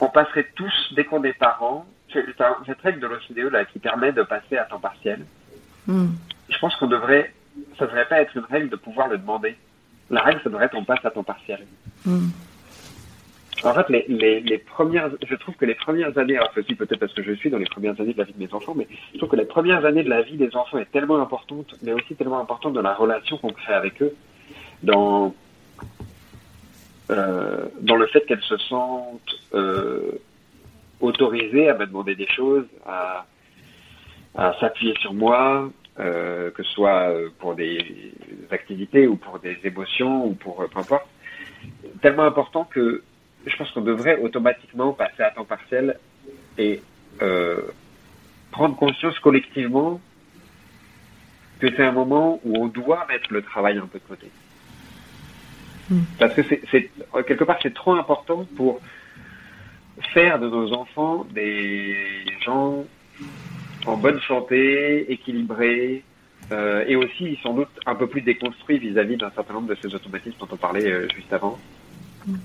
[0.00, 4.22] on passerait tous, dès qu'on est parents, cette règle de l'OCDE là qui permet de
[4.22, 5.24] passer à temps partiel.
[5.86, 6.08] Hmm.
[6.50, 7.32] Je pense qu'on devrait,
[7.78, 9.56] ça devrait pas être une règle de pouvoir le demander.
[10.10, 11.66] La règle, ça devrait être on passe à temps partiel.
[12.04, 12.28] Hmm.
[13.64, 16.98] En fait, les, les, les, premières, je trouve que les premières années, alors ceci peut-être
[16.98, 18.88] parce que je suis dans les premières années de la vie de mes enfants, mais
[19.12, 21.92] je trouve que les premières années de la vie des enfants est tellement importante, mais
[21.92, 24.14] aussi tellement importante dans la relation qu'on crée avec eux,
[24.82, 25.32] dans
[27.12, 30.12] euh, dans le fait qu'elles se sentent euh,
[31.00, 33.26] autorisées à me demander des choses, à,
[34.34, 38.12] à s'appuyer sur moi, euh, que ce soit pour des
[38.50, 41.06] activités ou pour des émotions ou pour peu importe,
[42.00, 43.02] tellement important que
[43.46, 45.98] je pense qu'on devrait automatiquement passer à temps partiel
[46.58, 46.80] et
[47.20, 47.62] euh,
[48.50, 50.00] prendre conscience collectivement
[51.60, 54.28] que c'est un moment où on doit mettre le travail un peu de côté.
[55.92, 56.04] Hmm.
[56.18, 56.90] Parce que c'est
[57.26, 58.80] quelque part c'est trop important pour
[60.14, 62.84] faire de nos enfants des gens
[63.84, 66.02] en bonne santé, équilibrés,
[66.50, 69.94] euh, et aussi sans doute un peu plus déconstruits vis-à-vis d'un certain nombre de ces
[69.94, 71.58] automatismes dont on parlait euh, juste avant.
[72.26, 72.36] Hmm.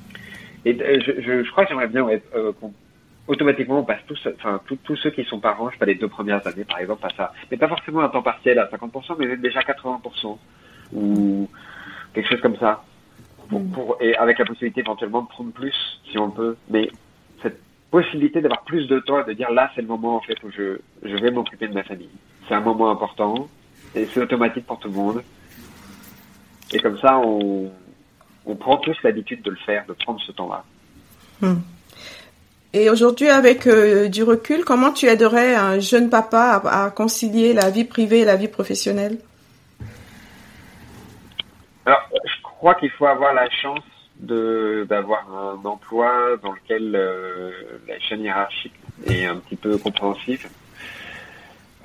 [0.66, 2.06] Et euh, je, je, je, crois que j'aimerais bien
[2.60, 2.74] qu'on
[3.28, 6.10] automatiquement on passe tous, enfin tous ceux qui sont parents, je sais pas les deux
[6.10, 9.38] premières années par exemple, à ça, mais pas forcément à temps partiel à 50%, mais
[9.38, 10.38] déjà 80%
[10.94, 11.50] ou
[12.14, 12.84] quelque chose comme ça,
[13.50, 13.72] pour, mm.
[13.72, 15.76] pour, et avec la possibilité éventuellement de prendre plus
[16.10, 16.90] si on peut, mais
[17.42, 17.60] cette
[17.92, 20.52] possibilité d'avoir plus de temps et de dire là c'est le moment en fait où
[20.52, 22.10] je, je vais m'occuper de ma famille.
[22.48, 23.48] C'est un moment important
[23.96, 25.24] et c'est automatique pour tout le monde.
[26.74, 27.72] Et comme ça on
[28.48, 30.64] on prend tous l'habitude de le faire, de prendre ce temps-là.
[31.42, 31.60] Hmm.
[32.74, 37.70] Et aujourd'hui, avec euh, du recul, comment tu aiderais un jeune papa à, concilier la
[37.70, 39.18] vie privée et la vie professionnelle?
[41.86, 42.02] Alors,
[42.58, 43.84] crois qu'il faut avoir la chance
[44.20, 47.52] de d'avoir un emploi dans lequel euh,
[47.88, 48.74] la chaîne hiérarchique
[49.06, 50.48] est un petit peu compréhensive.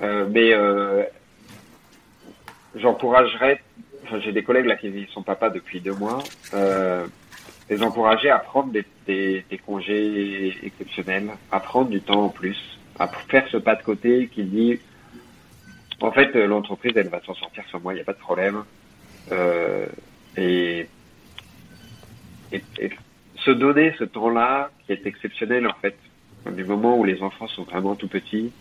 [0.01, 1.03] Euh, mais euh,
[2.75, 3.61] j'encouragerais,
[4.19, 6.23] j'ai des collègues là qui sont papas depuis deux mois,
[7.69, 12.59] les encourager à prendre des, congés exceptionnels, à prendre du temps en plus,
[12.99, 14.79] à faire ce pas de côté qui dit,
[16.01, 18.63] en fait, l'entreprise, elle va s'en sortir sans moi, il n'y a pas de problème.
[20.37, 20.87] Et
[22.53, 22.91] et,
[23.37, 25.95] se donner ce temps-là qui est exceptionnel en fait,
[26.51, 28.51] du moment où les enfants sont vraiment tout petits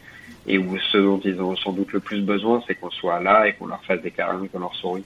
[0.46, 3.46] et où ce dont ils ont sans doute le plus besoin, c'est qu'on soit là
[3.46, 5.04] et qu'on leur fasse des câlins, qu'on leur sourit.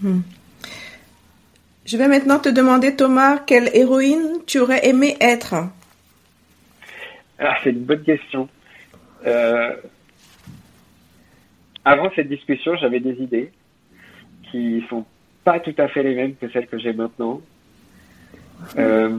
[0.00, 0.20] Hmm.
[1.84, 5.54] Je vais maintenant te demander, Thomas, quelle héroïne tu aurais aimé être?
[7.38, 8.48] Ah, C'est une bonne question.
[9.26, 9.74] Euh,
[11.84, 13.50] avant cette discussion, j'avais des idées
[14.50, 15.04] qui sont
[15.44, 17.40] pas tout à fait les mêmes que celles que j'ai maintenant.
[18.78, 19.18] Euh,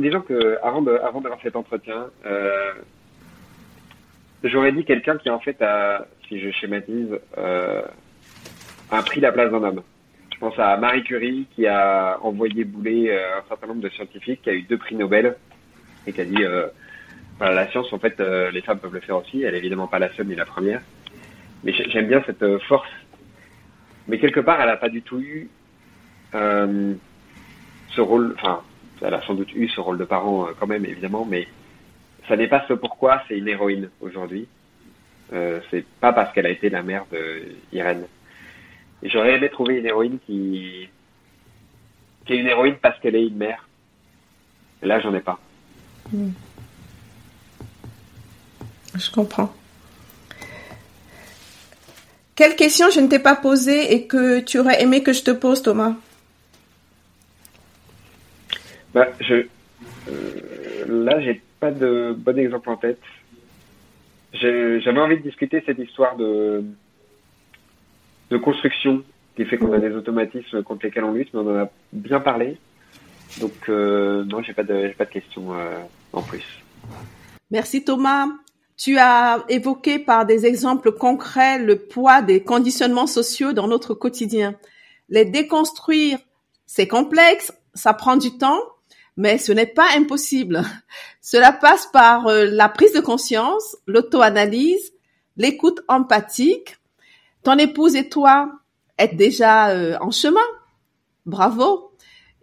[0.00, 2.72] disons que avant de avant d'avoir cet entretien, euh,
[4.44, 7.82] j'aurais dit quelqu'un qui en fait a, si je schématise, euh,
[8.90, 9.82] a pris la place d'un homme.
[10.32, 14.42] Je pense à Marie Curie qui a envoyé bouler euh, un certain nombre de scientifiques,
[14.42, 15.36] qui a eu deux prix Nobel
[16.06, 16.44] et qui a dit
[17.40, 18.18] la science en fait
[18.52, 19.42] les femmes peuvent le faire aussi.
[19.42, 20.80] Elle est évidemment pas la seule ni la première,
[21.64, 22.88] mais j'aime bien cette force
[24.08, 25.48] mais quelque part, elle n'a pas du tout eu
[26.34, 26.94] euh,
[27.90, 28.34] ce rôle.
[28.38, 28.62] Enfin,
[29.02, 31.46] elle a sans doute eu ce rôle de parent euh, quand même, évidemment, mais
[32.26, 34.48] ça n'est pas ce pourquoi c'est une héroïne aujourd'hui.
[35.32, 37.42] Euh, c'est pas parce qu'elle a été la mère de
[39.02, 40.88] j'aurais aimé trouver une héroïne qui,
[42.28, 43.68] est une héroïne parce qu'elle est une mère.
[44.82, 45.38] Et là, j'en ai pas.
[48.94, 49.52] Je comprends.
[52.38, 55.32] Quelle question je ne t'ai pas posée et que tu aurais aimé que je te
[55.32, 55.96] pose, Thomas?
[58.94, 59.44] Bah, je,
[60.08, 63.00] euh, Là, j'ai pas de bon exemple en tête.
[64.34, 66.62] J'avais envie de discuter cette histoire de,
[68.30, 69.02] de construction
[69.34, 72.20] qui fait qu'on a des automatismes contre lesquels on lutte, mais on en a bien
[72.20, 72.56] parlé.
[73.40, 75.80] Donc, euh, non, j'ai pas de, pas de questions euh,
[76.12, 76.46] en plus.
[77.50, 78.28] Merci Thomas.
[78.78, 84.54] Tu as évoqué par des exemples concrets le poids des conditionnements sociaux dans notre quotidien.
[85.08, 86.20] Les déconstruire,
[86.64, 88.60] c'est complexe, ça prend du temps,
[89.16, 90.62] mais ce n'est pas impossible.
[91.20, 94.92] Cela passe par euh, la prise de conscience, l'auto-analyse,
[95.36, 96.76] l'écoute empathique.
[97.42, 98.52] Ton épouse et toi
[98.96, 100.40] êtes déjà euh, en chemin.
[101.26, 101.90] Bravo.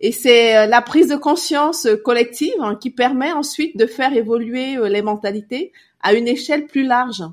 [0.02, 4.78] Et c'est euh, la prise de conscience collective hein, qui permet ensuite de faire évoluer
[4.90, 5.72] les mentalités
[6.06, 7.24] à une échelle plus large.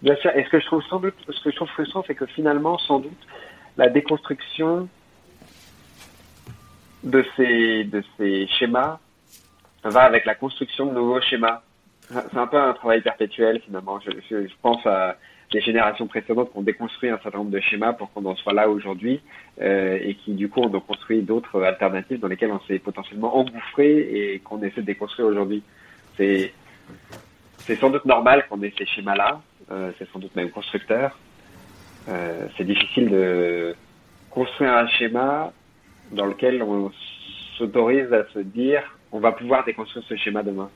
[0.00, 0.30] Bien sûr.
[0.34, 0.66] Et ce que je
[1.56, 3.26] trouve frustrant, c'est que finalement, sans doute,
[3.76, 4.88] la déconstruction
[7.02, 8.98] de ces, de ces schémas
[9.84, 11.60] va avec la construction de nouveaux schémas.
[12.08, 14.00] C'est un peu un travail perpétuel finalement.
[14.00, 15.16] Je, je, pense à
[15.52, 18.54] les générations précédentes qui ont déconstruit un certain nombre de schémas pour qu'on en soit
[18.54, 19.20] là aujourd'hui
[19.60, 23.90] euh, et qui du coup ont construit d'autres alternatives dans lesquelles on s'est potentiellement engouffré
[24.34, 25.62] et qu'on essaie de déconstruire aujourd'hui.
[26.16, 26.52] C'est
[27.66, 31.18] c'est sans doute normal qu'on ait ces schémas-là, euh, c'est sans doute même constructeur.
[32.08, 33.74] Euh, c'est difficile de
[34.30, 35.52] construire un schéma
[36.12, 36.90] dans lequel on
[37.56, 40.68] s'autorise à se dire on va pouvoir déconstruire ce schéma demain.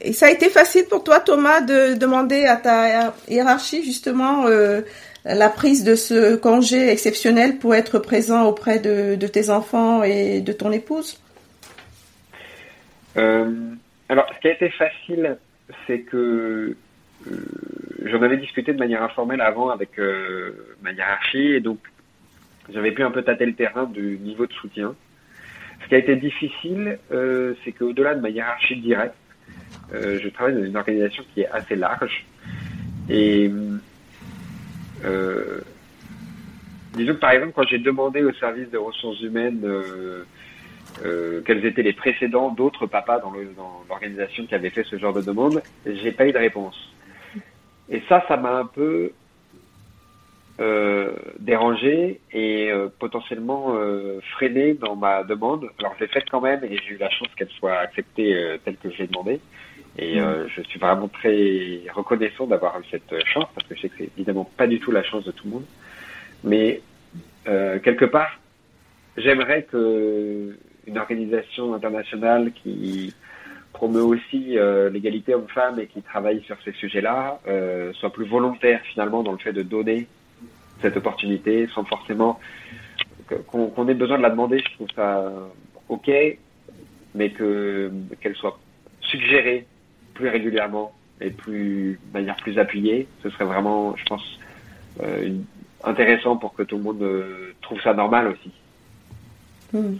[0.00, 4.82] Et ça a été facile pour toi, Thomas, de demander à ta hiérarchie justement euh,
[5.24, 10.52] la prise de ce congé exceptionnel pour être présent auprès de, tes enfants et de
[10.52, 11.18] ton épouse?
[13.16, 15.38] Alors, ce qui a été facile,
[15.86, 16.76] c'est que
[17.26, 17.36] euh,
[18.04, 20.52] j'en avais discuté de manière informelle avant avec euh,
[20.82, 21.78] ma hiérarchie et donc
[22.72, 24.94] j'avais pu un peu tâter le terrain du niveau de soutien.
[25.82, 29.14] Ce qui a été difficile, euh, c'est qu'au-delà de ma hiérarchie directe,
[29.92, 32.24] euh, je travaille dans une organisation qui est assez large
[33.10, 33.50] et
[35.04, 35.60] euh,
[36.94, 39.60] disons que par exemple quand j'ai demandé au service de ressources humaines
[41.04, 43.32] euh, quels étaient les précédents d'autres papas dans
[43.88, 46.76] l'organisation dans qui avaient fait ce genre de demande, j'ai pas eu de réponse.
[47.90, 49.12] Et ça, ça m'a un peu
[50.60, 55.68] euh, dérangé et euh, potentiellement euh, freiné dans ma demande.
[55.80, 58.56] Alors je l'ai faite quand même et j'ai eu la chance qu'elle soit acceptée euh,
[58.64, 59.40] telle que je l'ai demandé.
[59.98, 63.88] Et euh, je suis vraiment très reconnaissant d'avoir eu cette chance parce que je sais
[63.88, 65.64] que c'est évidemment pas du tout la chance de tout le monde.
[66.44, 66.80] Mais
[67.44, 68.40] quelque part,
[69.16, 70.56] j'aimerais que
[70.86, 73.14] une organisation internationale qui
[73.72, 74.56] promeut aussi
[74.92, 77.40] l'égalité homme-femme et qui travaille sur ces sujets-là
[77.94, 80.06] soit plus volontaire finalement dans le fait de donner
[80.80, 82.38] cette opportunité sans forcément
[83.48, 84.58] qu'on ait besoin de la demander.
[84.58, 85.32] Je trouve ça
[85.88, 86.10] ok,
[87.14, 88.58] mais que qu'elle soit
[89.00, 89.66] suggérée
[90.14, 94.38] plus régulièrement et plus de manière plus appuyée, ce serait vraiment, je pense,
[95.02, 95.30] euh,
[95.82, 98.50] intéressant pour que tout le monde euh, trouve ça normal aussi.
[99.72, 99.96] Hmm.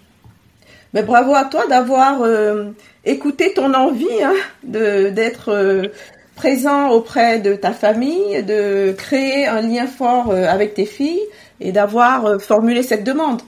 [0.95, 2.70] Mais bravo à toi d'avoir euh,
[3.05, 4.32] écouté ton envie hein,
[4.62, 5.90] de d'être
[6.36, 11.22] présent auprès de ta famille, de créer un lien fort avec tes filles
[11.61, 13.42] et d'avoir formulé cette demande.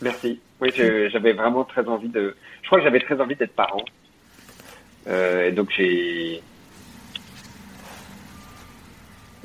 [0.00, 0.40] Merci.
[0.60, 2.36] Oui, j'avais vraiment très envie de.
[2.62, 3.84] Je crois que j'avais très envie d'être parent.
[5.08, 6.40] Euh, et donc j'ai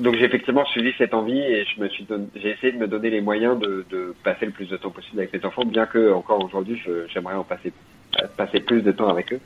[0.00, 3.10] donc j'ai effectivement suivi cette envie et je me suis j'ai essayé de me donner
[3.10, 6.12] les moyens de, de, passer le plus de temps possible avec mes enfants, bien que
[6.12, 6.80] encore aujourd'hui
[7.12, 7.72] j'aimerais en passer
[8.36, 9.40] passer plus de temps avec eux.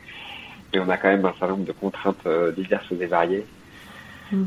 [0.72, 3.44] Mais on a quand même un certain nombre de contraintes euh, diverses et variées.
[4.30, 4.46] Hmm.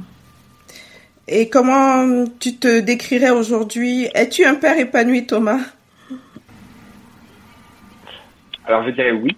[1.27, 4.07] Et comment tu te décrirais aujourd'hui?
[4.13, 5.59] Es-tu un père épanoui, Thomas?
[8.65, 9.35] Alors je dirais oui.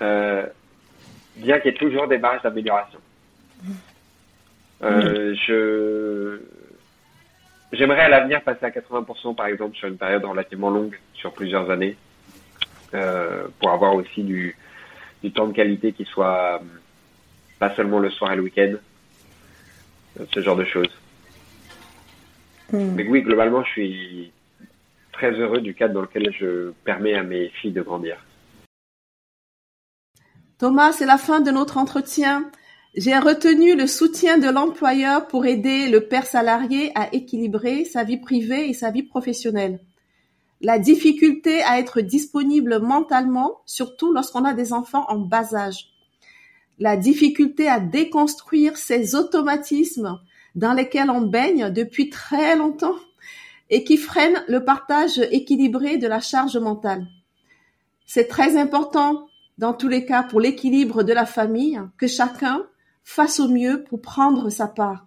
[0.00, 0.46] Euh,
[1.36, 2.98] bien qu'il y ait toujours des marges d'amélioration.
[4.82, 6.40] Euh, je
[7.72, 11.70] j'aimerais à l'avenir passer à 80% par exemple sur une période relativement longue, sur plusieurs
[11.70, 11.96] années,
[12.94, 14.56] euh, pour avoir aussi du,
[15.22, 16.64] du temps de qualité qui soit euh,
[17.58, 18.74] pas seulement le soir et le week-end,
[20.32, 20.90] ce genre de choses.
[22.72, 22.94] Hmm.
[22.94, 24.32] Mais oui, globalement, je suis
[25.12, 28.18] très heureux du cadre dans lequel je permets à mes filles de grandir.
[30.58, 32.50] Thomas, c'est la fin de notre entretien.
[32.96, 38.16] J'ai retenu le soutien de l'employeur pour aider le père salarié à équilibrer sa vie
[38.16, 39.80] privée et sa vie professionnelle.
[40.62, 45.88] La difficulté à être disponible mentalement, surtout lorsqu'on a des enfants en bas âge.
[46.78, 50.18] La difficulté à déconstruire ces automatismes
[50.54, 52.96] dans lesquels on baigne depuis très longtemps
[53.68, 57.06] et qui freinent le partage équilibré de la charge mentale.
[58.06, 59.26] C'est très important
[59.58, 62.66] dans tous les cas pour l'équilibre de la famille, que chacun
[63.06, 65.06] fasse au mieux pour prendre sa part.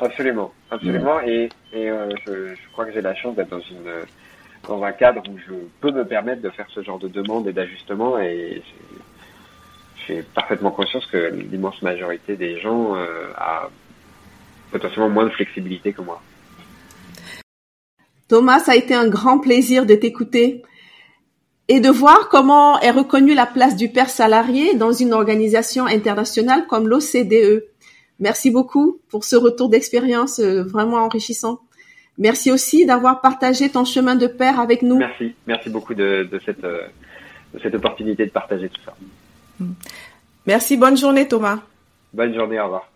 [0.00, 1.20] Absolument, absolument.
[1.20, 4.04] Et, euh, je, crois que j'ai la chance d'être dans une
[4.68, 7.52] dans un cadre où je peux me permettre de faire ce genre de demande et
[7.52, 8.18] d'ajustement.
[8.18, 8.62] Et
[10.06, 13.70] j'ai parfaitement conscience que l'immense majorité des gens euh, a
[14.70, 16.20] potentiellement moins de flexibilité que moi.
[18.28, 20.62] Thomas, ça a été un grand plaisir de t'écouter
[21.70, 26.66] et de voir comment est reconnue la place du père salarié dans une organisation internationale
[26.66, 27.64] comme l'OCDE.
[28.18, 31.60] Merci beaucoup pour ce retour d'expérience euh, vraiment enrichissant.
[32.18, 34.98] Merci aussi d'avoir partagé ton chemin de père avec nous.
[34.98, 36.88] Merci, merci beaucoup de, cette, euh,
[37.54, 38.96] de cette opportunité de partager tout ça.
[40.46, 41.60] Merci, bonne journée Thomas.
[42.12, 42.90] Bonne journée, au revoir.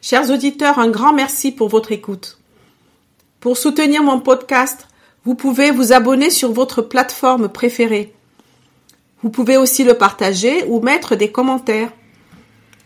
[0.00, 2.38] Chers auditeurs, un grand merci pour votre écoute.
[3.40, 4.86] Pour soutenir mon podcast,
[5.24, 8.12] vous pouvez vous abonner sur votre plateforme préférée.
[9.22, 11.92] Vous pouvez aussi le partager ou mettre des commentaires.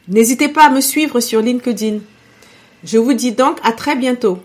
[0.08, 2.00] N'hésitez pas à me suivre sur LinkedIn.
[2.84, 4.38] Je vous dis donc à très bientôt.